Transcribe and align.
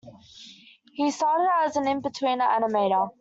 He 0.93 1.11
started 1.11 1.43
out 1.53 1.67
as 1.67 1.77
an 1.77 1.87
"In-Betweener" 1.87 2.41
animator. 2.59 3.09